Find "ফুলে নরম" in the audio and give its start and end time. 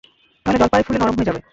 0.85-1.15